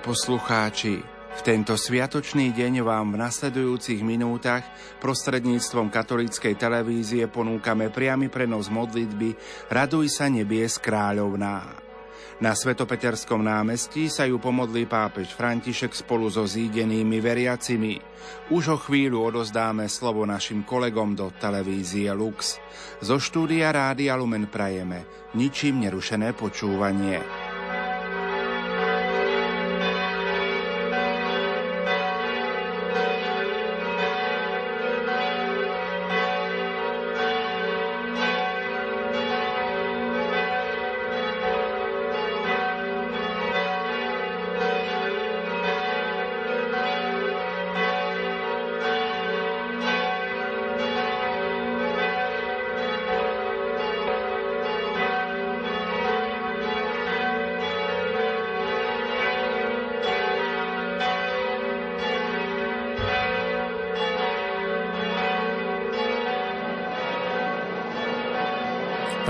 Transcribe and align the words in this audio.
Milí 0.00 0.16
poslucháči, 0.16 0.96
v 1.36 1.40
tento 1.44 1.76
sviatočný 1.76 2.56
deň 2.56 2.80
vám 2.80 3.12
v 3.12 3.20
nasledujúcich 3.20 4.00
minútach 4.00 4.64
prostredníctvom 4.96 5.92
katolíckej 5.92 6.56
televízie 6.56 7.28
ponúkame 7.28 7.92
priamy 7.92 8.32
prenos 8.32 8.72
modlitby 8.72 9.36
Raduj 9.68 10.08
sa 10.08 10.32
nebies 10.32 10.80
kráľovná. 10.80 11.76
Na 12.40 12.56
Svetopeterskom 12.56 13.44
námestí 13.44 14.08
sa 14.08 14.24
ju 14.24 14.40
pomodlí 14.40 14.88
pápež 14.88 15.36
František 15.36 15.92
spolu 15.92 16.32
so 16.32 16.48
zídenými 16.48 17.20
veriacimi. 17.20 18.00
Už 18.48 18.72
o 18.72 18.78
chvíľu 18.80 19.20
odozdáme 19.28 19.84
slovo 19.84 20.24
našim 20.24 20.64
kolegom 20.64 21.12
do 21.12 21.28
televízie 21.36 22.08
Lux. 22.16 22.56
Zo 23.04 23.20
štúdia 23.20 23.68
Rádia 23.68 24.16
Lumen 24.16 24.48
prajeme 24.48 25.04
ničím 25.36 25.84
nerušené 25.84 26.32
počúvanie. 26.32 27.39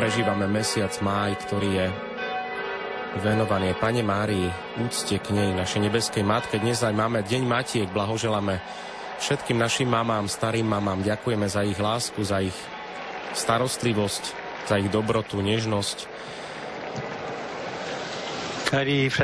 Prežívame 0.01 0.49
mesiac 0.49 0.97
máj, 1.05 1.37
ktorý 1.45 1.77
je 1.77 1.87
venovaný 3.21 3.77
Pane 3.77 4.01
Márii, 4.01 4.49
úcte 4.81 5.21
k 5.21 5.29
nej, 5.29 5.53
našej 5.53 5.77
nebeskej 5.77 6.25
matke. 6.25 6.57
Dnes 6.57 6.81
aj 6.81 6.97
máme 6.97 7.21
Deň 7.21 7.45
Matiek, 7.45 7.85
blahoželáme 7.93 8.65
všetkým 9.21 9.61
našim 9.61 9.93
mamám, 9.93 10.25
starým 10.25 10.65
mamám. 10.65 11.05
Ďakujeme 11.05 11.45
za 11.53 11.69
ich 11.69 11.77
lásku, 11.77 12.17
za 12.25 12.41
ich 12.41 12.57
starostlivosť, 13.37 14.25
za 14.73 14.81
ich 14.81 14.89
dobrotu, 14.89 15.37
nežnosť. 15.45 16.09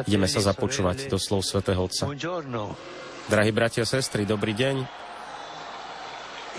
Ideme 0.04 0.28
sa 0.28 0.44
započúvať 0.44 1.08
do 1.08 1.16
slov 1.16 1.40
svätého 1.40 1.88
Otca. 1.88 2.04
Drahí 3.32 3.48
bratia 3.48 3.88
a 3.88 3.88
sestry, 3.88 4.28
dobrý 4.28 4.52
deň. 4.52 4.76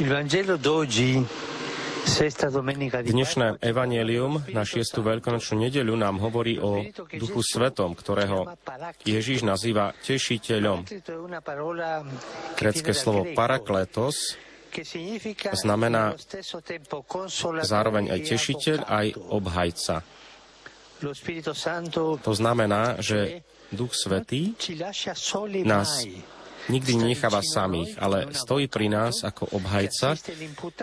Il 0.02 0.10
Vangelo 0.10 0.58
d'oggi 0.58 1.22
Dnešné 2.08 3.60
evanielium 3.60 4.40
na 4.56 4.64
6. 4.64 5.04
veľkonočnú 5.04 5.60
nedeľu 5.68 5.94
nám 6.00 6.24
hovorí 6.24 6.56
o 6.56 6.88
Duchu 7.20 7.44
Svetom, 7.44 7.92
ktorého 8.00 8.48
Ježíš 9.04 9.44
nazýva 9.44 9.92
tešiteľom. 10.08 10.88
Grecké 12.56 12.92
slovo 12.96 13.28
parakletos 13.36 14.40
znamená 15.52 16.16
zároveň 17.68 18.16
aj 18.16 18.20
tešiteľ, 18.24 18.78
aj 18.88 19.08
obhajca. 19.28 19.96
To 22.24 22.34
znamená, 22.34 23.04
že 23.04 23.44
Duch 23.68 23.92
Svetý 23.92 24.56
nás 25.68 26.08
nikdy 26.68 27.00
nenecháva 27.00 27.40
samých, 27.44 27.96
ale 28.00 28.32
stojí 28.32 28.68
pri 28.68 28.88
nás 28.92 29.24
ako 29.24 29.56
obhajca, 29.56 30.16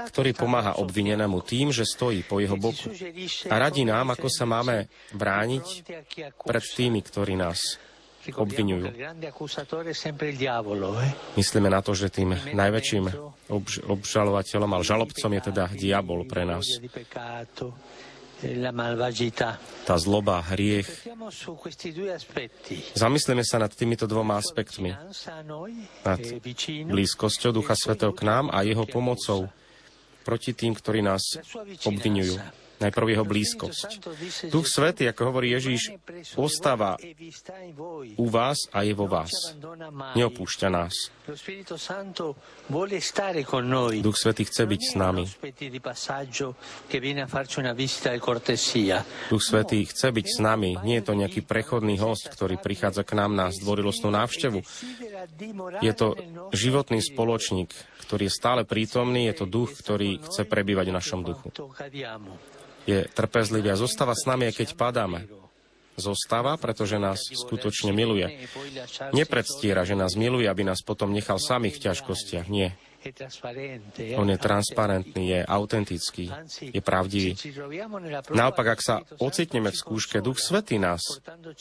ktorý 0.09 0.31
pomáha 0.33 0.81
obvinenému 0.81 1.41
tým, 1.45 1.71
že 1.71 1.85
stojí 1.85 2.25
po 2.25 2.41
jeho 2.41 2.57
boku 2.57 2.91
a 3.49 3.55
radí 3.57 3.85
nám, 3.85 4.17
ako 4.17 4.29
sa 4.29 4.49
máme 4.49 4.89
brániť 5.13 5.67
pred 6.45 6.65
tými, 6.65 7.01
ktorí 7.05 7.37
nás 7.37 7.61
obvinujú. 8.33 8.89
Myslíme 11.37 11.69
na 11.69 11.81
to, 11.85 11.93
že 11.93 12.09
tým 12.09 12.33
najväčším 12.33 13.05
obž- 13.53 13.85
obžalovateľom, 13.85 14.71
ale 14.73 14.83
žalobcom 14.85 15.31
je 15.37 15.43
teda 15.53 15.65
diabol 15.77 16.25
pre 16.25 16.49
nás 16.49 16.65
tá 19.85 19.97
zloba, 20.01 20.41
hriech. 20.53 20.89
Zamyslíme 22.97 23.45
sa 23.45 23.57
nad 23.61 23.73
týmito 23.73 24.09
dvoma 24.09 24.41
aspektmi. 24.41 24.97
Nad 26.05 26.23
blízkosťou 26.89 27.51
Ducha 27.53 27.77
Svetého 27.77 28.13
k 28.17 28.23
nám 28.25 28.49
a 28.49 28.65
jeho 28.65 28.89
pomocou 28.89 29.49
proti 30.25 30.57
tým, 30.57 30.73
ktorí 30.73 31.05
nás 31.05 31.37
obvinujú. 31.85 32.64
Najprv 32.83 33.07
jeho 33.15 33.25
blízkosť. 33.25 33.89
Duch 34.51 34.67
Svety, 34.67 35.07
ako 35.07 35.31
hovorí 35.31 35.55
Ježíš, 35.55 35.95
ostáva 36.35 36.99
u 38.19 38.27
vás 38.27 38.67
a 38.75 38.83
je 38.83 38.95
vo 38.97 39.07
vás. 39.07 39.31
Neopúšťa 40.19 40.69
nás. 40.75 40.95
Duch 44.03 44.19
Svety 44.19 44.43
chce 44.45 44.63
byť 44.67 44.83
s 44.83 44.93
nami. 44.99 45.25
Duch 49.31 49.43
Svety 49.43 49.79
chce 49.87 50.09
byť 50.11 50.27
s 50.27 50.39
nami. 50.43 50.71
Nie 50.83 50.97
je 50.99 51.07
to 51.07 51.15
nejaký 51.15 51.41
prechodný 51.47 51.97
host, 52.03 52.27
ktorý 52.27 52.59
prichádza 52.59 53.07
k 53.07 53.17
nám 53.17 53.39
na 53.39 53.55
zdvorilostnú 53.55 54.11
návštevu. 54.11 54.61
Je 55.79 55.93
to 55.95 56.19
životný 56.51 56.99
spoločník, 57.01 57.71
ktorý 58.05 58.27
je 58.29 58.35
stále 58.35 58.63
prítomný, 58.67 59.31
je 59.31 59.35
to 59.41 59.47
duch, 59.47 59.73
ktorý 59.79 60.19
chce 60.27 60.43
prebývať 60.45 60.91
v 60.91 60.97
našom 60.99 61.21
duchu 61.23 61.49
je 62.85 63.09
trpezlivý 63.09 63.73
a 63.73 63.81
zostáva 63.81 64.13
s 64.13 64.29
nami, 64.29 64.53
keď 64.53 64.77
padáme. 64.77 65.27
Zostáva, 65.95 66.59
pretože 66.59 66.99
nás 66.99 67.23
skutočne 67.23 67.95
miluje. 67.95 68.27
Nepredstiera, 69.15 69.87
že 69.87 69.95
nás 69.95 70.19
miluje, 70.19 70.51
aby 70.51 70.67
nás 70.67 70.83
potom 70.83 71.15
nechal 71.15 71.39
samých 71.39 71.79
v 71.79 71.83
ťažkostiach. 71.87 72.47
Nie. 72.51 72.75
On 74.17 74.25
je 74.25 74.39
transparentný, 74.41 75.23
je 75.37 75.41
autentický, 75.45 76.33
je 76.73 76.81
pravdivý. 76.81 77.37
Naopak, 78.33 78.67
ak 78.75 78.81
sa 78.81 79.05
ocitneme 79.21 79.69
v 79.69 79.77
skúške, 79.77 80.25
Duch 80.25 80.41
Svetý 80.41 80.81
nás 80.81 81.05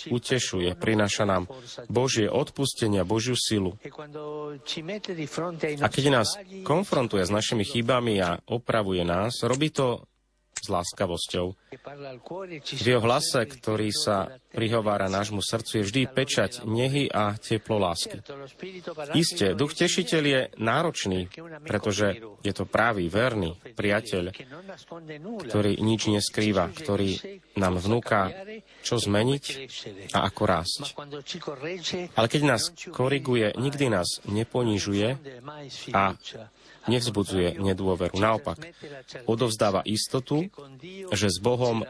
utešuje, 0.08 0.72
prináša 0.80 1.28
nám 1.28 1.52
Božie 1.92 2.32
odpustenie, 2.32 3.04
Božiu 3.04 3.36
silu. 3.36 3.76
A 5.84 5.88
keď 5.92 6.06
nás 6.10 6.40
konfrontuje 6.64 7.28
s 7.28 7.32
našimi 7.32 7.68
chybami 7.68 8.24
a 8.24 8.40
opravuje 8.48 9.04
nás, 9.04 9.44
robí 9.44 9.68
to 9.68 10.08
s 10.64 10.68
láskavosťou. 10.72 11.46
V 12.64 12.86
jeho 12.88 13.04
hlase, 13.04 13.44
ktorý 13.44 13.90
sa 13.92 14.40
prihovára 14.54 15.12
nášmu 15.12 15.44
srdcu, 15.44 15.82
je 15.82 15.84
vždy 15.84 16.02
pečať 16.08 16.52
nehy 16.64 17.10
a 17.12 17.36
teplo 17.36 17.82
lásky. 17.82 18.24
Isté, 19.18 19.58
duch 19.58 19.76
tešiteľ 19.76 20.24
je 20.24 20.42
náročný, 20.62 21.28
pretože 21.68 22.22
je 22.46 22.54
to 22.56 22.64
pravý, 22.64 23.12
verný 23.12 23.60
priateľ, 23.76 24.32
ktorý 25.50 25.72
nič 25.84 26.08
neskrýva, 26.08 26.72
ktorý 26.72 27.42
nám 27.60 27.82
vnúka, 27.84 28.32
čo 28.86 29.02
zmeniť 29.02 29.44
a 30.16 30.30
ako 30.30 30.42
rásť. 30.48 30.82
Ale 32.16 32.28
keď 32.32 32.42
nás 32.46 32.72
koriguje, 32.94 33.52
nikdy 33.58 33.92
nás 33.92 34.24
neponižuje 34.30 35.08
a 35.92 36.16
nevzbudzuje 36.88 37.60
nedôveru. 37.60 38.16
Naopak, 38.20 38.60
odovzdáva 39.26 39.84
istotu, 39.88 40.48
že 41.12 41.28
s 41.32 41.38
Bohom 41.40 41.88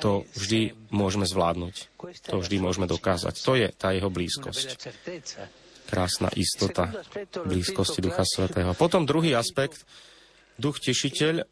to 0.00 0.24
vždy 0.36 0.72
môžeme 0.88 1.28
zvládnuť. 1.28 1.92
To 2.32 2.36
vždy 2.40 2.56
môžeme 2.62 2.86
dokázať. 2.88 3.34
To 3.44 3.52
je 3.56 3.68
tá 3.72 3.92
jeho 3.92 4.08
blízkosť. 4.08 4.68
Krásna 5.88 6.28
istota 6.36 6.92
blízkosti 7.32 8.04
Ducha 8.04 8.24
Svetého. 8.24 8.76
Potom 8.76 9.08
druhý 9.08 9.32
aspekt, 9.32 9.88
Duch 10.60 10.82
Tešiteľ 10.84 11.46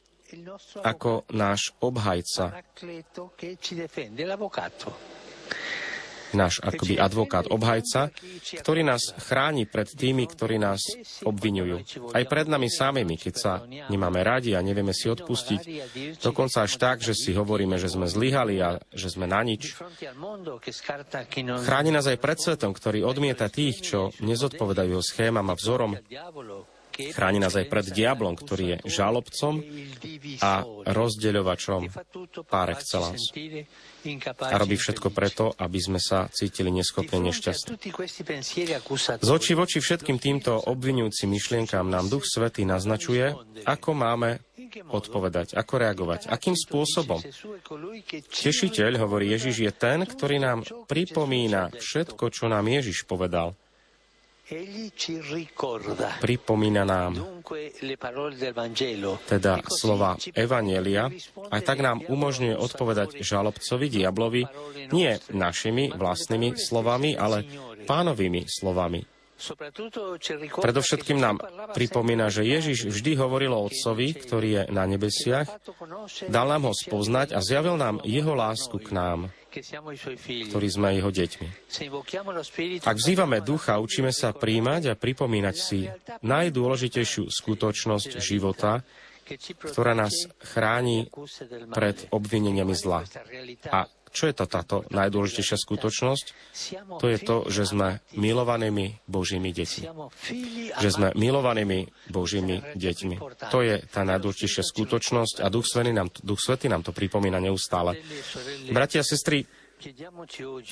ako 0.82 1.30
náš 1.30 1.70
obhajca 1.78 2.50
náš 6.36 6.60
akoby 6.60 7.00
advokát, 7.00 7.48
obhajca, 7.48 8.12
ktorý 8.60 8.84
nás 8.84 9.16
chráni 9.16 9.64
pred 9.64 9.88
tými, 9.88 10.28
ktorí 10.28 10.60
nás 10.60 10.84
obvinujú. 11.24 11.82
Aj 12.12 12.24
pred 12.28 12.46
nami 12.46 12.68
samými, 12.68 13.16
keď 13.16 13.34
sa 13.34 13.52
nemáme 13.66 14.20
radi 14.20 14.52
a 14.52 14.60
nevieme 14.60 14.92
si 14.92 15.08
odpustiť. 15.08 15.60
Dokonca 16.20 16.68
až 16.68 16.76
tak, 16.76 17.00
že 17.00 17.16
si 17.16 17.32
hovoríme, 17.32 17.80
že 17.80 17.88
sme 17.88 18.04
zlyhali 18.04 18.60
a 18.60 18.76
že 18.92 19.08
sme 19.08 19.24
na 19.24 19.40
nič. 19.40 19.74
Chráni 21.64 21.90
nás 21.90 22.06
aj 22.06 22.18
pred 22.20 22.38
svetom, 22.38 22.76
ktorý 22.76 23.02
odmieta 23.02 23.48
tých, 23.48 23.80
čo 23.80 24.12
nezodpovedajú 24.20 25.00
schémam 25.00 25.48
a 25.48 25.56
vzorom 25.56 25.96
Chráni 26.96 27.38
nás 27.38 27.52
aj 27.52 27.68
pred 27.68 27.86
diablom, 27.92 28.32
ktorý 28.32 28.64
je 28.64 28.76
žalobcom 28.88 29.60
a 30.40 30.64
rozdeľovačom 30.88 31.92
par 32.48 32.72
excellence. 32.72 33.28
A 34.40 34.56
robí 34.56 34.78
všetko 34.78 35.12
preto, 35.12 35.52
aby 35.58 35.78
sme 35.82 36.00
sa 36.00 36.30
cítili 36.32 36.72
neschopne 36.72 37.20
nešťastní. 37.20 37.76
Z 39.20 39.28
očí 39.28 39.52
voči 39.52 39.78
všetkým 39.82 40.16
týmto 40.16 40.56
obvinujúcim 40.56 41.28
myšlienkám 41.28 41.84
nám 41.84 42.08
Duch 42.08 42.24
Svetý 42.24 42.64
naznačuje, 42.64 43.34
ako 43.66 43.90
máme 43.92 44.40
odpovedať, 44.88 45.56
ako 45.56 45.74
reagovať, 45.78 46.20
akým 46.30 46.54
spôsobom. 46.56 47.20
Tešiteľ, 48.30 49.02
hovorí 49.02 49.32
Ježiš, 49.32 49.62
je 49.62 49.72
ten, 49.72 50.02
ktorý 50.04 50.42
nám 50.42 50.62
pripomína 50.86 51.74
všetko, 51.76 52.30
čo 52.30 52.46
nám 52.46 52.66
Ježiš 52.66 53.06
povedal. 53.08 53.54
Pripomína 56.22 56.86
nám 56.86 57.42
teda 59.26 59.58
slova 59.66 60.14
Evanielia, 60.30 61.10
aj 61.50 61.62
tak 61.66 61.82
nám 61.82 62.06
umožňuje 62.06 62.54
odpovedať 62.54 63.18
žalobcovi, 63.26 63.86
diablovi, 63.90 64.42
nie 64.94 65.18
našimi 65.34 65.90
vlastnými 65.90 66.54
slovami, 66.54 67.18
ale 67.18 67.42
pánovými 67.90 68.46
slovami. 68.46 69.15
Predovšetkým 70.56 71.18
nám 71.20 71.36
pripomína, 71.76 72.32
že 72.32 72.48
Ježiš 72.48 72.88
vždy 72.88 73.12
hovoril 73.20 73.52
o 73.52 73.68
Otcovi, 73.68 74.16
ktorý 74.16 74.48
je 74.48 74.62
na 74.72 74.88
nebesiach, 74.88 75.48
dal 76.32 76.48
nám 76.48 76.72
ho 76.72 76.74
spoznať 76.74 77.36
a 77.36 77.44
zjavil 77.44 77.76
nám 77.76 78.00
jeho 78.04 78.32
lásku 78.32 78.80
k 78.80 78.96
nám 78.96 79.28
ktorí 80.52 80.68
sme 80.68 81.00
jeho 81.00 81.08
deťmi. 81.08 81.48
Ak 82.84 82.96
vzývame 83.00 83.40
ducha, 83.40 83.80
učíme 83.80 84.12
sa 84.12 84.36
príjmať 84.36 84.92
a 84.92 84.98
pripomínať 84.98 85.56
si 85.56 85.88
najdôležitejšiu 86.20 87.24
skutočnosť 87.32 88.20
života, 88.20 88.84
ktorá 89.64 89.96
nás 89.96 90.28
chráni 90.38 91.10
pred 91.74 92.06
obvineniami 92.14 92.74
zla. 92.76 93.02
A 93.72 93.88
čo 94.16 94.32
je 94.32 94.34
to 94.34 94.48
táto 94.48 94.88
najdôležitejšia 94.88 95.60
skutočnosť? 95.60 96.26
To 96.96 97.06
je 97.06 97.18
to, 97.20 97.36
že 97.52 97.68
sme 97.68 98.00
milovanými 98.16 99.04
Božími 99.04 99.52
deťmi. 99.52 99.84
Že 100.80 100.88
sme 100.88 101.08
milovanými 101.12 101.92
Božími 102.08 102.64
deťmi. 102.72 103.16
To 103.52 103.60
je 103.60 103.84
tá 103.84 104.08
najdôležitejšia 104.08 104.64
skutočnosť 104.64 105.44
a 105.44 105.52
Duch 105.52 105.68
Svetý 105.68 105.92
nám, 105.92 106.08
Duch 106.24 106.40
Svetý 106.40 106.72
nám 106.72 106.80
to 106.80 106.96
pripomína 106.96 107.36
neustále. 107.44 108.00
Bratia 108.72 109.04
a 109.04 109.06
sestry, 109.06 109.44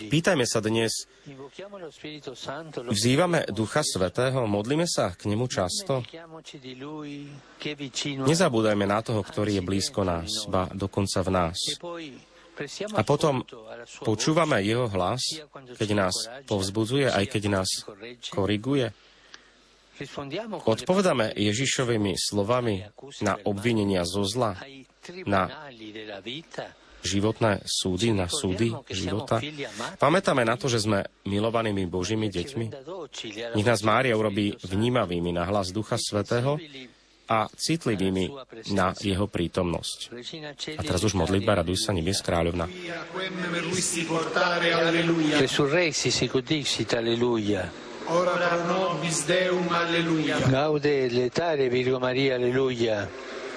Pýtajme 0.08 0.48
sa 0.48 0.64
dnes, 0.64 1.04
vzývame 2.88 3.44
Ducha 3.52 3.84
Svetého, 3.84 4.48
modlíme 4.48 4.88
sa 4.88 5.12
k 5.12 5.28
Nemu 5.28 5.44
často? 5.44 6.00
Nezabúdajme 8.24 8.84
na 8.88 9.04
toho, 9.04 9.20
ktorý 9.20 9.60
je 9.60 9.62
blízko 9.62 10.08
nás, 10.08 10.48
ba 10.48 10.72
dokonca 10.72 11.20
v 11.20 11.30
nás. 11.36 11.58
A 12.94 13.02
potom 13.02 13.42
počúvame 14.06 14.62
jeho 14.62 14.86
hlas, 14.90 15.42
keď 15.74 15.88
nás 15.94 16.14
povzbudzuje, 16.46 17.10
aj 17.10 17.24
keď 17.26 17.42
nás 17.50 17.68
koriguje. 18.30 18.94
Odpovedáme 20.66 21.34
Ježišovými 21.38 22.18
slovami 22.18 22.82
na 23.22 23.38
obvinenia 23.46 24.02
zo 24.02 24.26
zla, 24.26 24.58
na 25.26 25.70
životné 27.04 27.62
súdy, 27.62 28.16
na 28.16 28.26
súdy 28.26 28.72
života. 28.90 29.38
Pamätáme 30.00 30.42
na 30.42 30.56
to, 30.56 30.72
že 30.72 30.82
sme 30.82 31.04
milovanými 31.28 31.84
Božími 31.86 32.32
deťmi. 32.32 32.66
Nech 33.54 33.68
nás 33.68 33.84
Mária 33.84 34.16
urobí 34.16 34.56
vnímavými 34.64 35.30
na 35.30 35.44
hlas 35.44 35.70
Ducha 35.70 36.00
Svetého 36.00 36.56
a 37.34 37.50
citlivými 37.50 38.30
na 38.78 38.94
jeho 38.94 39.26
prítomnosť. 39.26 39.98
A 40.78 40.82
teraz 40.86 41.02
už 41.02 41.18
modlitba 41.18 41.58
Raduj 41.58 41.82
sa 41.82 41.90
nebies 41.90 42.22
kráľovna. 42.22 42.70
Ora 48.04 48.36
pro 48.36 48.60
nobis 48.68 49.24
Deum, 49.24 49.64
alleluia. 49.72 50.36
Gaude 50.52 51.08
letare 51.08 51.72
Virgo 51.72 51.96
Maria, 51.96 52.36
alleluia. 52.36 53.08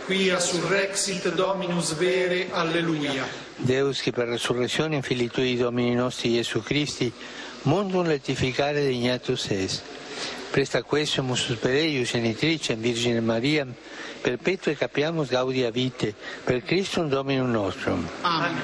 Quia 0.08 0.40
surrexit 0.40 1.36
Dominus 1.36 1.92
vere, 2.00 2.48
alleluia. 2.56 3.28
Deus 3.60 4.00
che 4.00 4.16
per 4.16 4.32
resurrezione 4.32 5.02
fili 5.02 5.28
tui 5.28 5.58
Domini 5.58 5.94
nostri 5.96 6.32
Gesù 6.32 6.64
Christi, 6.64 7.12
mundum 7.64 8.08
letificare 8.08 8.88
dignatus 8.88 9.52
est 9.52 9.84
Presta 10.52 10.82
questo 10.84 11.24
sus 11.36 11.58
per 11.58 11.76
eius 11.76 12.12
genitrice 12.12 12.76
Virgine 12.76 13.20
Maria, 13.22 13.68
perpetuo 14.22 14.72
e 14.72 14.76
capiamus 14.76 15.30
gaudia 15.30 15.70
vite, 15.70 16.14
per 16.44 16.64
Christum 16.64 17.10
Dominum 17.10 17.52
nostrum. 17.52 18.08
Amen. 18.22 18.56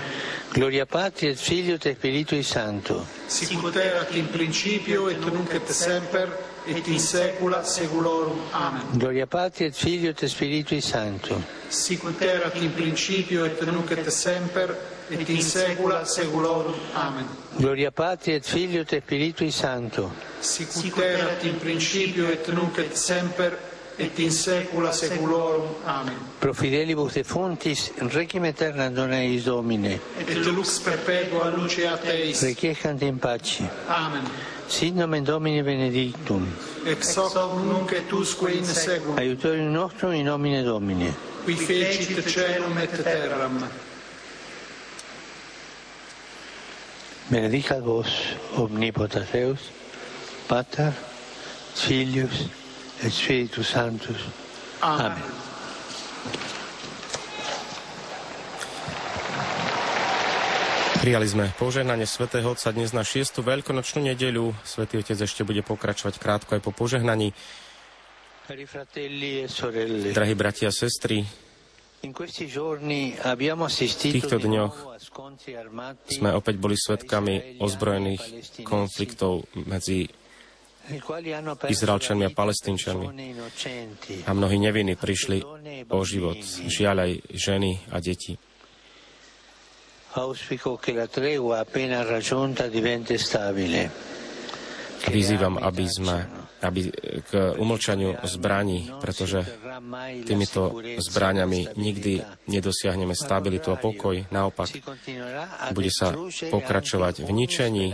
Gloria 0.51 0.85
Patri 0.85 1.27
et 1.27 1.38
Filio 1.38 1.75
et 1.75 1.95
Spiritui 1.95 2.44
Santo. 2.44 3.06
Sicut 3.27 3.75
erat 3.75 4.13
in 4.15 4.30
principio 4.30 5.09
et 5.09 5.18
nunc 5.18 5.53
et 5.53 5.69
semper 5.71 6.52
et 6.65 6.88
in 6.88 7.00
saecula 7.00 7.63
saeculorum. 7.63 8.39
Amen. 8.51 8.81
Gloria 8.98 9.27
Patri 9.27 9.65
et 9.65 9.75
Filio 9.75 10.10
et 10.10 10.27
Spiritui 10.27 10.81
Santo. 10.81 11.42
Sicut 11.68 12.21
erat 12.21 12.56
in 12.62 12.74
principio 12.74 13.45
et 13.45 13.62
nunc 13.65 13.92
et 13.92 14.10
semper 14.10 14.75
et 15.10 15.30
in 15.30 15.42
saecula 15.42 16.06
saeculorum. 16.06 16.75
Amen. 16.94 17.27
Gloria 17.57 17.92
Patri 17.92 18.33
et 18.33 18.45
Filio 18.45 18.81
et 18.81 19.01
Spiritui 19.01 19.51
Santo. 19.51 20.12
Sicut 20.39 20.98
erat 20.98 21.44
in 21.44 21.57
principio 21.57 22.30
et 22.30 22.48
nunc 22.54 22.77
et 22.77 22.95
semper 22.95 23.57
et 23.98 24.19
in 24.19 24.31
saecula 24.31 24.92
saeculorum. 24.92 25.68
Amen. 25.86 26.15
Pro 26.39 26.54
fidelibus 26.54 27.13
defuntis, 27.13 27.92
requiem 28.12 28.44
aeterna 28.44 28.89
dona 28.89 29.21
eis 29.21 29.45
Domine. 29.45 30.00
Et 30.18 30.33
lux 30.45 30.80
perpetua 30.80 31.50
luceat 31.50 32.06
eis. 32.06 32.42
Requiescant 32.42 33.01
in 33.04 33.19
pace. 33.19 33.63
Amen. 33.88 34.52
Sit 34.68 34.95
nomen 34.95 35.24
Domini 35.24 35.62
benedictum. 35.62 36.48
Ex 36.86 37.15
hoc 37.15 37.36
nunc 37.63 37.92
et 37.92 38.12
usque 38.12 38.50
in 38.50 38.65
seculum. 38.65 39.18
Aiutorium 39.18 39.71
nostrum 39.71 40.12
in 40.13 40.25
nomine 40.25 40.63
Domini. 40.63 41.13
Qui 41.45 41.56
fecit 41.56 42.24
celum 42.27 42.77
et 42.77 43.04
terram. 43.04 43.63
Benedicat 47.30 47.81
vos 47.81 48.06
omnipotent 48.57 49.31
Deus, 49.31 49.71
Pater, 50.48 50.94
Filius 51.74 52.48
et 53.01 53.10
Spiritus 53.10 53.68
Sanctus. 53.68 54.21
Amen. 54.81 55.12
Amen. 55.12 55.52
Prijali 61.03 61.27
sme 61.27 61.51
požehnanie 61.59 62.07
svätého 62.07 62.47
Otca 62.47 62.71
dnes 62.71 62.95
na 62.95 63.03
6. 63.03 63.44
veľkonočnú 63.44 64.07
nedeľu. 64.07 64.55
Svetý 64.63 65.03
Otec 65.03 65.19
ešte 65.19 65.44
bude 65.44 65.59
pokračovať 65.59 66.15
krátko 66.15 66.55
aj 66.55 66.63
po 66.63 66.71
požehnaní. 66.71 67.36
E 68.48 68.55
Drahí 70.15 70.31
bratia 70.31 70.72
a 70.72 70.75
sestry, 70.75 71.27
assistito 73.67 74.15
týchto 74.15 74.38
dňoch 74.48 74.75
sme 76.07 76.31
opäť 76.31 76.55
boli 76.55 76.79
svetkami 76.79 77.60
ozbrojených 77.60 78.24
konfliktov 78.63 79.43
medzi 79.60 80.07
Izraelčanmi 81.67 82.24
a 82.24 82.31
Palestínčanmi. 82.31 83.07
a 84.24 84.31
mnohí 84.31 84.55
neviny 84.55 84.95
prišli 84.95 85.43
o 85.91 86.00
život. 86.07 86.39
Žiaľ 86.63 86.95
aj 86.95 87.12
ženy 87.36 87.91
a 87.91 88.00
deti. 88.00 88.52
Auspico 90.13 90.77
che 90.77 90.93
la 90.93 91.08
tregua 91.08 91.60
appena 91.60 92.03
raggiunta 92.03 92.67
diventi 92.67 93.17
stabile. 93.17 93.89
Vyzývam, 95.10 95.58
aby 95.60 95.86
sme 95.89 96.43
aby 96.63 96.96
k 97.27 97.32
umlčaniu 97.60 98.24
zbraní, 98.24 98.88
pretože 99.03 99.43
týmito 100.24 100.72
zbraňami 100.96 101.75
nikdy 101.75 102.24
nedosiahneme 102.48 103.12
stabilitu 103.12 103.75
a 103.75 103.77
pokoj. 103.77 104.15
Naopak, 104.32 104.72
bude 105.75 105.91
sa 105.91 106.15
pokračovať 106.48 107.27
v 107.27 107.29
ničení 107.36 107.91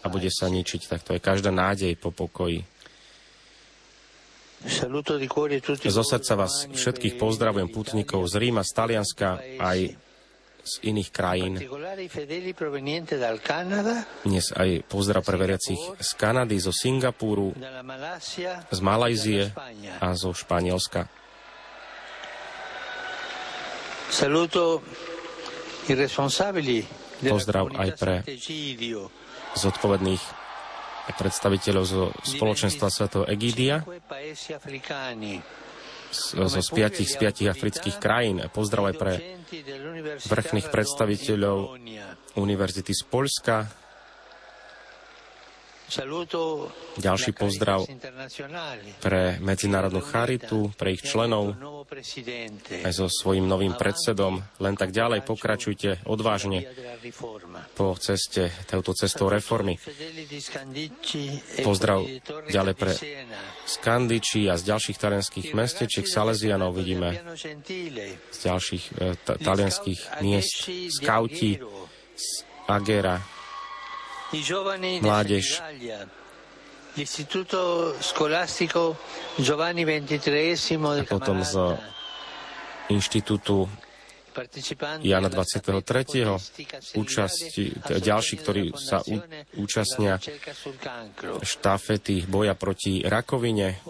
a 0.00 0.06
bude 0.06 0.30
sa 0.30 0.46
ničiť. 0.46 0.80
Tak 0.86 1.00
to 1.02 1.10
je 1.18 1.20
každá 1.20 1.50
nádej 1.50 1.98
po 1.98 2.14
pokoji. 2.14 2.62
Zo 5.86 6.04
srdca 6.06 6.32
vás 6.38 6.70
všetkých 6.70 7.20
pozdravujem 7.20 7.68
putníkov 7.68 8.24
z 8.30 8.34
Ríma, 8.40 8.62
z 8.64 8.72
Talianska, 8.72 9.42
aj 9.60 10.05
z 10.66 10.74
iných 10.90 11.10
krajín. 11.14 11.54
Dnes 14.26 14.46
aj 14.50 14.70
pozdrav 14.90 15.22
pre 15.22 15.38
veriacich 15.38 15.78
z 16.02 16.10
Kanady, 16.18 16.58
zo 16.58 16.74
Singapúru, 16.74 17.54
z 18.74 18.80
Malajzie 18.82 19.54
a 20.02 20.08
zo 20.18 20.34
Španielska. 20.34 21.06
Saluto 24.10 24.82
i 25.86 25.92
responsabili 25.94 26.82
della 27.22 27.38
Pozdrav 27.38 27.64
aj 27.74 27.90
pre 27.94 28.14
Zodpovedných 29.56 30.24
predstaviteľov 31.14 31.84
zo 31.86 32.10
spoločenstva 32.26 32.90
svätého 32.90 33.24
Egídia 33.30 33.86
zo 36.12 36.60
z 36.62 36.70
piatich, 36.72 37.08
z 37.08 37.16
piatich 37.16 37.48
afrických 37.50 37.96
krajín. 37.98 38.42
Pozdrav 38.52 38.92
aj 38.92 38.96
pre 38.96 39.12
vrchných 40.26 40.68
predstaviteľov 40.70 41.78
Univerzity 42.36 42.92
z 42.92 43.02
Polska, 43.08 43.85
ďalší 46.98 47.30
pozdrav 47.32 47.86
pre 48.98 49.38
Medzinárodnú 49.38 50.02
charitu, 50.02 50.74
pre 50.74 50.98
ich 50.98 51.02
členov, 51.06 51.54
aj 52.82 52.92
so 52.92 53.06
svojím 53.06 53.46
novým 53.46 53.78
predsedom. 53.78 54.42
Len 54.58 54.74
tak 54.74 54.90
ďalej 54.90 55.22
pokračujte 55.22 56.02
odvážne 56.10 56.66
po 57.78 57.94
ceste, 58.02 58.50
touto 58.66 58.98
cestou 58.98 59.30
reformy. 59.30 59.78
Pozdrav 61.62 62.02
ďalej 62.50 62.74
pre 62.74 62.92
Skandiči 63.66 64.50
a 64.50 64.58
z 64.58 64.62
ďalších 64.74 64.98
talianských 64.98 65.48
mestečiek 65.54 66.06
Salesianov 66.06 66.74
vidíme. 66.74 67.14
Z 68.34 68.38
ďalších 68.42 68.84
e, 68.98 69.14
talianských 69.22 70.00
miest 70.22 70.66
skauti 70.90 71.58
z 72.16 72.28
Agera, 72.66 73.35
mládež 75.02 75.62
a 80.96 81.04
potom 81.04 81.44
z 81.44 81.54
inštitútu 82.88 83.68
Jana 85.00 85.32
23. 85.32 85.72
účasti, 86.92 87.64
ďalší, 87.88 88.34
ktorí 88.36 88.76
sa 88.76 89.00
u, 89.08 89.16
účastnia 89.56 90.20
štafety 91.40 92.28
boja 92.28 92.52
proti 92.52 93.00
rakovine. 93.00 93.80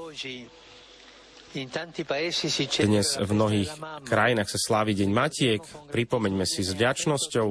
Dnes 1.57 3.17
v 3.17 3.31
mnohých 3.33 3.73
krajinách 4.05 4.53
sa 4.53 4.61
slávi 4.61 4.93
Deň 4.93 5.09
Matiek. 5.09 5.65
Pripomeňme 5.89 6.45
si 6.45 6.61
s 6.61 6.77
vďačnosťou 6.77 7.49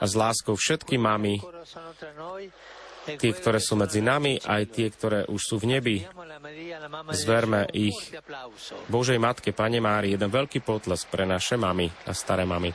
a 0.00 0.04
s 0.08 0.14
láskou 0.16 0.56
všetky 0.56 0.96
mamy, 0.96 1.36
tie, 3.20 3.32
ktoré 3.36 3.60
sú 3.60 3.76
medzi 3.76 4.00
nami, 4.00 4.40
aj 4.40 4.62
tie, 4.72 4.88
ktoré 4.88 5.28
už 5.28 5.40
sú 5.44 5.60
v 5.60 5.68
nebi. 5.68 6.00
Zverme 7.12 7.68
ich 7.76 7.96
Božej 8.88 9.20
Matke, 9.20 9.52
Pane 9.52 9.84
Mári, 9.84 10.16
jeden 10.16 10.32
veľký 10.32 10.64
potles 10.64 11.04
pre 11.04 11.28
naše 11.28 11.60
mamy 11.60 11.92
a 12.08 12.16
staré 12.16 12.48
mamy. 12.48 12.72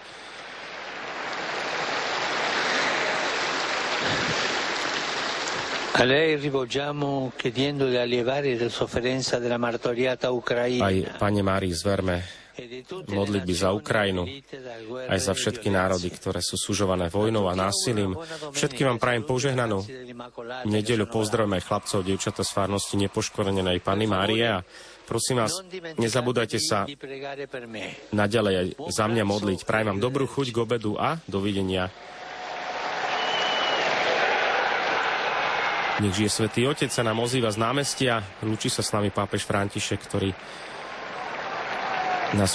A 5.97 6.03
lei 6.03 6.37
rivolgiamo 6.37 7.31
chiedendo 7.35 7.89
di 7.89 7.97
alleviare 7.97 8.55
la 8.55 8.69
sofferenza 8.69 9.39
della 9.39 9.57
martoriata 9.57 10.29
Ucraina. 10.29 10.85
Aj 10.85 11.17
Pane 11.17 11.41
Mári 11.41 11.73
zverme 11.73 12.21
modlitby 13.09 13.53
za 13.53 13.73
Ukrajinu, 13.73 14.25
aj 15.09 15.19
za 15.21 15.33
všetky 15.33 15.73
národy, 15.73 16.09
ktoré 16.13 16.41
sú 16.41 16.57
sužované 16.57 17.09
vojnou 17.09 17.49
a 17.49 17.57
násilím. 17.57 18.13
Všetkým 18.53 18.93
vám 18.93 19.01
prajem 19.01 19.25
požehnanú 19.25 19.81
nedeľu. 20.69 21.09
Pozdravujeme 21.09 21.57
aj 21.61 21.65
chlapcov, 21.65 22.05
dievčata 22.05 22.41
z 22.45 22.51
farnosti 22.53 22.97
nepoškorenej 23.01 23.81
Panny 23.81 24.05
Márie 24.05 24.45
a 24.45 24.61
prosím 25.05 25.41
vás, 25.41 25.65
nezabúdajte 25.97 26.61
sa 26.61 26.85
naďalej 28.13 28.53
aj 28.53 28.67
za 28.93 29.05
mňa 29.09 29.23
modliť. 29.25 29.59
Prajem 29.65 29.97
vám 29.97 30.01
dobrú 30.01 30.29
chuť 30.29 30.53
k 30.53 30.57
obedu 30.61 30.93
a 30.97 31.17
dovidenia. 31.25 31.89
Nech 35.97 36.13
žije 36.13 36.29
Svetý 36.29 36.69
Otec 36.69 36.93
sa 36.93 37.01
nám 37.01 37.25
ozýva 37.25 37.49
z 37.49 37.57
námestia. 37.57 38.21
Lúči 38.45 38.69
sa 38.69 38.85
s 38.85 38.93
nami 38.93 39.09
pápež 39.09 39.49
František, 39.49 39.97
ktorý 40.05 40.29
nás 42.37 42.53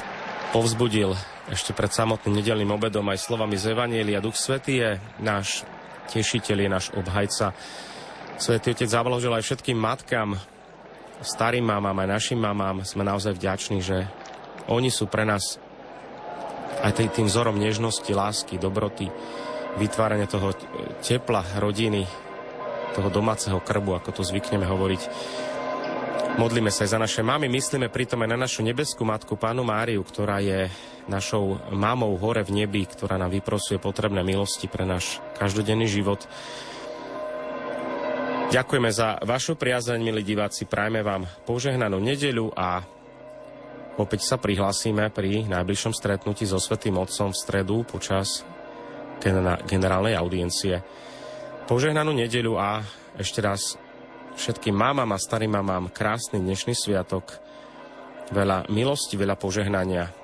povzbudil 0.55 1.11
ešte 1.51 1.75
pred 1.75 1.91
samotným 1.91 2.39
nedelným 2.39 2.71
obedom 2.71 3.03
aj 3.11 3.19
slovami 3.19 3.59
z 3.59 3.75
Evanielia. 3.75 4.23
Duch 4.23 4.39
Svetý 4.39 4.79
je 4.79 4.91
náš 5.19 5.67
tešiteľ, 6.15 6.57
je 6.63 6.71
náš 6.71 6.87
obhajca. 6.95 7.51
Svetý 8.39 8.79
Otec 8.79 8.87
zavložil 8.87 9.35
aj 9.35 9.43
všetkým 9.43 9.75
matkám, 9.75 10.39
starým 11.19 11.67
mamám, 11.67 11.99
aj 11.99 12.15
našim 12.15 12.39
mamám. 12.39 12.87
Sme 12.87 13.03
naozaj 13.03 13.35
vďační, 13.35 13.83
že 13.83 14.07
oni 14.71 14.95
sú 14.95 15.11
pre 15.11 15.27
nás 15.27 15.59
aj 16.79 16.95
tým 16.95 17.27
vzorom 17.27 17.59
nežnosti, 17.59 18.15
lásky, 18.15 18.55
dobroty, 18.55 19.11
vytvárania 19.83 20.31
toho 20.31 20.55
tepla 21.03 21.43
rodiny, 21.59 22.07
toho 22.93 23.09
domáceho 23.09 23.59
krbu, 23.59 23.97
ako 23.99 24.21
to 24.21 24.23
zvykneme 24.23 24.69
hovoriť. 24.69 25.03
Modlíme 26.33 26.73
sa 26.73 26.89
aj 26.89 26.91
za 26.97 26.99
naše 27.01 27.21
mamy, 27.21 27.45
myslíme 27.53 27.93
pritom 27.93 28.25
aj 28.25 28.31
na 28.33 28.39
našu 28.41 28.65
nebeskú 28.65 29.05
matku, 29.05 29.37
pánu 29.37 29.69
Máriu, 29.69 30.01
ktorá 30.01 30.41
je 30.41 30.73
našou 31.05 31.61
mamou 31.75 32.17
hore 32.17 32.41
v 32.41 32.65
nebi, 32.65 32.89
ktorá 32.89 33.21
nám 33.21 33.37
vyprosuje 33.37 33.77
potrebné 33.77 34.25
milosti 34.25 34.65
pre 34.65 34.89
náš 34.89 35.21
každodenný 35.37 35.91
život. 35.91 36.25
Ďakujeme 38.53 38.91
za 38.93 39.17
vašu 39.25 39.57
priazeň, 39.57 40.01
milí 40.01 40.25
diváci, 40.25 40.69
prajme 40.69 41.01
vám 41.01 41.25
požehnanú 41.49 42.01
nedeľu 42.01 42.53
a 42.53 42.85
opäť 43.97 44.29
sa 44.29 44.37
prihlásime 44.37 45.09
pri 45.09 45.49
najbližšom 45.49 45.93
stretnutí 45.97 46.45
so 46.49 46.61
Svetým 46.61 46.97
Otcom 47.01 47.33
v 47.33 47.41
stredu 47.41 47.85
počas 47.85 48.45
generálnej 49.69 50.17
audiencie 50.17 50.81
požehnanú 51.67 52.15
nedeľu 52.15 52.59
a 52.59 52.83
ešte 53.19 53.43
raz 53.43 53.77
všetkým 54.37 54.73
mámam 54.73 55.09
a 55.13 55.19
starým 55.21 55.53
mamám 55.53 55.93
krásny 55.93 56.41
dnešný 56.41 56.73
sviatok. 56.73 57.39
Veľa 58.33 58.71
milosti, 58.73 59.21
veľa 59.21 59.37
požehnania. 59.37 60.22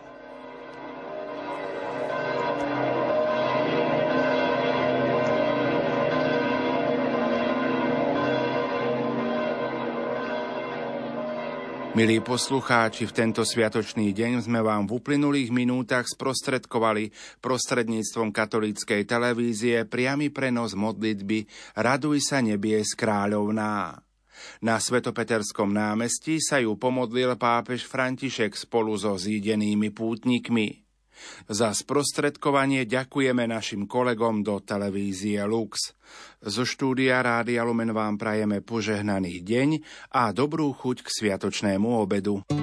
Milí 11.99 12.23
poslucháči, 12.23 13.11
v 13.11 13.17
tento 13.27 13.43
sviatočný 13.43 14.15
deň 14.15 14.47
sme 14.47 14.63
vám 14.63 14.87
v 14.87 15.03
uplynulých 15.03 15.51
minútach 15.51 16.07
sprostredkovali 16.07 17.11
prostredníctvom 17.43 18.31
katolíckej 18.31 19.03
televízie 19.03 19.83
priamy 19.83 20.31
prenos 20.31 20.79
modlitby 20.79 21.51
Raduj 21.75 22.23
sa 22.23 22.39
nebies 22.39 22.95
kráľovná. 22.95 23.99
Na 24.63 24.79
Svetopeterskom 24.79 25.75
námestí 25.75 26.39
sa 26.39 26.63
ju 26.63 26.79
pomodlil 26.79 27.35
pápež 27.35 27.83
František 27.91 28.55
spolu 28.55 28.95
so 28.95 29.19
zídenými 29.19 29.91
pútnikmi. 29.91 30.88
Za 31.47 31.71
sprostredkovanie 31.73 32.85
ďakujeme 32.85 33.47
našim 33.49 33.87
kolegom 33.87 34.43
do 34.43 34.61
televízie 34.61 35.41
Lux. 35.47 35.95
Zo 36.43 36.65
štúdia 36.67 37.21
Rádia 37.23 37.63
Lumen 37.63 37.95
vám 37.95 38.19
prajeme 38.19 38.63
požehnaný 38.65 39.43
deň 39.45 39.69
a 40.15 40.35
dobrú 40.35 40.75
chuť 40.75 41.05
k 41.05 41.09
sviatočnému 41.09 41.89
obedu. 41.99 42.59